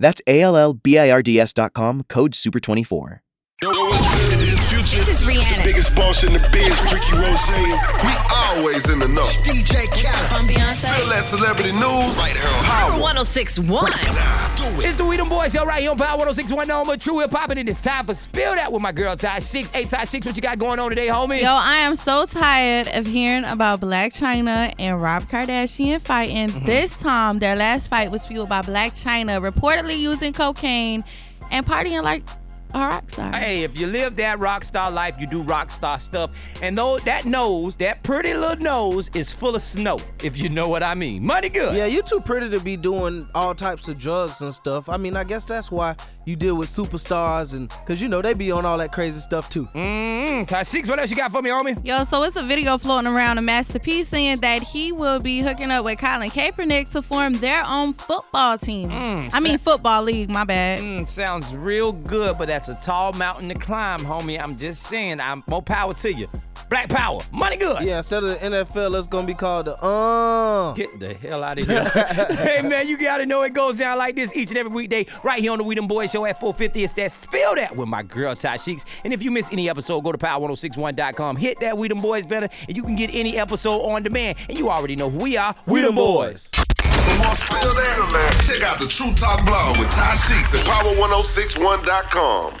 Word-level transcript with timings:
That's 0.00 0.20
A 0.26 0.40
L 0.40 0.56
L 0.56 0.72
B 0.74 0.98
I 0.98 1.10
R 1.10 1.22
D 1.22 1.38
S.com, 1.38 2.04
code 2.08 2.32
SUPER24. 2.32 3.20
Yo, 3.62 3.68
what's 3.68 4.30
good? 4.30 4.40
It 4.40 4.48
is 4.48 4.68
Future. 4.70 5.04
This 5.04 5.20
is 5.22 5.28
It's 5.28 5.46
the 5.48 5.60
biggest 5.62 5.94
boss 5.94 6.24
in 6.24 6.32
the 6.32 6.40
biz, 6.50 6.80
Rick 6.90 7.04
Ross. 7.12 7.50
We 8.02 8.14
always 8.34 8.88
in 8.88 8.98
the 8.98 9.06
know. 9.08 9.26
DJ 9.44 9.84
Khaled. 9.92 10.32
I'm 10.32 10.46
Feel 10.46 10.56
Beyonce. 10.56 11.08
that 11.10 11.24
celebrity 11.24 11.72
news? 11.72 12.16
Right 12.16 12.34
here 12.34 12.48
on 12.48 12.64
Power. 12.64 12.98
1061. 12.98 13.92
Do 14.60 14.80
It's 14.82 14.96
the 14.98 15.06
We 15.06 15.16
Them 15.16 15.30
Boys 15.30 15.52
Show 15.54 15.64
right 15.64 15.80
here 15.80 15.90
on 15.90 15.96
Power 15.96 16.18
1061 16.18 16.68
number 16.68 16.94
True 16.98 17.20
Hip 17.20 17.30
Hop, 17.30 17.48
and 17.48 17.66
it's 17.66 17.80
time 17.80 18.04
for 18.04 18.12
Spill 18.12 18.54
That 18.56 18.70
with 18.70 18.82
my 18.82 18.92
girl 18.92 19.16
Ty 19.16 19.38
Six. 19.38 19.70
Hey 19.70 19.86
Ty 19.86 20.04
Six, 20.04 20.26
what 20.26 20.36
you 20.36 20.42
got 20.42 20.58
going 20.58 20.78
on 20.78 20.90
today, 20.90 21.06
homie? 21.06 21.40
Yo, 21.40 21.48
I 21.48 21.76
am 21.76 21.96
so 21.96 22.26
tired 22.26 22.86
of 22.88 23.06
hearing 23.06 23.44
about 23.44 23.80
Blac 23.80 24.12
Chyna 24.12 24.74
and 24.78 25.00
Rob 25.00 25.22
Kardashian 25.24 26.02
fighting. 26.02 26.50
Mm-hmm. 26.50 26.66
This 26.66 26.94
time, 26.98 27.38
their 27.38 27.56
last 27.56 27.88
fight 27.88 28.10
was 28.10 28.26
fueled 28.26 28.50
by 28.50 28.60
Blac 28.60 29.02
Chyna 29.02 29.40
reportedly 29.40 29.98
using 29.98 30.34
cocaine 30.34 31.02
and 31.50 31.64
partying 31.64 32.02
like 32.02 32.22
a 32.74 32.78
rock 32.78 33.10
star. 33.10 33.32
Hey, 33.32 33.62
if 33.62 33.78
you 33.78 33.86
live 33.86 34.16
that 34.16 34.38
rock 34.38 34.64
star 34.64 34.90
life, 34.90 35.16
you 35.18 35.26
do 35.26 35.42
rock 35.42 35.70
star 35.70 36.00
stuff. 36.00 36.38
And 36.62 36.76
though 36.76 36.98
that 37.00 37.24
nose, 37.24 37.74
that 37.76 38.02
pretty 38.02 38.34
little 38.34 38.56
nose, 38.56 39.10
is 39.14 39.32
full 39.32 39.54
of 39.54 39.62
snow, 39.62 39.98
if 40.22 40.38
you 40.38 40.48
know 40.48 40.68
what 40.68 40.82
I 40.82 40.94
mean. 40.94 41.24
Money 41.24 41.48
good. 41.48 41.76
Yeah, 41.76 41.86
you 41.86 42.02
too 42.02 42.20
pretty 42.20 42.50
to 42.50 42.60
be 42.60 42.76
doing 42.76 43.26
all 43.34 43.54
types 43.54 43.88
of 43.88 43.98
drugs 43.98 44.42
and 44.42 44.54
stuff. 44.54 44.88
I 44.88 44.96
mean, 44.96 45.16
I 45.16 45.24
guess 45.24 45.44
that's 45.44 45.70
why 45.70 45.96
you 46.24 46.36
deal 46.36 46.56
with 46.56 46.68
superstars 46.68 47.54
and 47.54 47.68
because 47.68 48.00
you 48.00 48.08
know 48.08 48.22
they 48.22 48.34
be 48.34 48.50
on 48.52 48.64
all 48.64 48.78
that 48.78 48.92
crazy 48.92 49.20
stuff 49.20 49.48
too. 49.48 49.66
Ty 49.74 50.62
Six, 50.62 50.88
what 50.88 50.98
else 50.98 51.10
you 51.10 51.16
got 51.16 51.32
for 51.32 51.42
me, 51.42 51.50
homie? 51.50 51.84
Yo, 51.84 52.04
so 52.04 52.22
it's 52.22 52.36
a 52.36 52.42
video 52.42 52.78
floating 52.78 53.10
around 53.10 53.38
of 53.38 53.44
Master 53.44 53.78
P 53.78 54.04
saying 54.04 54.38
that 54.40 54.62
he 54.62 54.92
will 54.92 55.20
be 55.20 55.40
hooking 55.40 55.70
up 55.70 55.84
with 55.84 55.98
Colin 55.98 56.30
Kaepernick 56.30 56.90
to 56.90 57.02
form 57.02 57.34
their 57.34 57.62
own 57.66 57.92
football 57.94 58.58
team. 58.58 58.88
Mm, 58.90 59.30
I 59.32 59.40
mean, 59.40 59.58
football 59.58 60.02
league, 60.02 60.30
my 60.30 60.44
bad. 60.44 60.82
Mm, 60.82 61.06
sounds 61.06 61.54
real 61.54 61.92
good, 61.92 62.38
but 62.38 62.48
that's 62.48 62.68
a 62.68 62.74
tall 62.82 63.12
mountain 63.14 63.48
to 63.48 63.54
climb, 63.54 64.00
homie. 64.00 64.40
I'm 64.40 64.56
just 64.56 64.84
saying, 64.84 65.20
I'm 65.20 65.42
more 65.48 65.62
power 65.62 65.94
to 65.94 66.12
you. 66.12 66.28
Black 66.70 66.88
power, 66.88 67.20
money 67.32 67.56
good. 67.56 67.82
Yeah, 67.82 67.96
instead 67.96 68.22
of 68.22 68.30
the 68.30 68.36
NFL, 68.36 68.96
it's 68.96 69.08
gonna 69.08 69.26
be 69.26 69.34
called 69.34 69.66
the 69.66 69.84
um. 69.84 70.76
Get 70.76 71.00
the 71.00 71.14
hell 71.14 71.42
out 71.42 71.58
of 71.58 71.66
here. 71.66 71.82
hey, 72.30 72.62
man, 72.62 72.86
you 72.86 72.96
gotta 72.96 73.26
know 73.26 73.42
it 73.42 73.54
goes 73.54 73.78
down 73.78 73.98
like 73.98 74.14
this 74.14 74.32
each 74.36 74.50
and 74.50 74.58
every 74.58 74.72
weekday 74.72 75.04
right 75.24 75.40
here 75.40 75.50
on 75.50 75.58
the 75.58 75.64
We 75.64 75.74
Them 75.74 75.88
Boys 75.88 76.12
Show 76.12 76.24
at 76.26 76.38
450. 76.38 76.84
It's 76.84 76.92
that 76.92 77.10
Spill 77.10 77.56
That 77.56 77.76
with 77.76 77.88
my 77.88 78.04
girl, 78.04 78.36
Ty 78.36 78.58
Sheeks. 78.58 78.84
And 79.02 79.12
if 79.12 79.20
you 79.20 79.32
miss 79.32 79.50
any 79.50 79.68
episode, 79.68 80.02
go 80.02 80.12
to 80.12 80.18
power1061.com, 80.18 81.34
hit 81.34 81.58
that 81.58 81.76
We 81.76 81.88
Them 81.88 81.98
Boys 81.98 82.24
banner, 82.24 82.48
and 82.68 82.76
you 82.76 82.84
can 82.84 82.94
get 82.94 83.12
any 83.12 83.36
episode 83.36 83.80
on 83.80 84.04
demand. 84.04 84.38
And 84.48 84.56
you 84.56 84.70
already 84.70 84.94
know 84.94 85.10
who 85.10 85.18
we 85.18 85.36
are. 85.36 85.56
We 85.66 85.80
Them 85.80 85.96
Boys. 85.96 86.48
For 86.52 87.18
more 87.18 87.34
spill 87.34 87.58
that, 87.58 88.44
check 88.46 88.62
out 88.62 88.78
the 88.78 88.86
True 88.86 89.12
Talk 89.14 89.44
blog 89.44 89.76
with 89.76 89.90
Ty 89.90 90.14
Sheeks 90.14 90.54
at 90.54 90.60
power1061.com. 90.60 92.60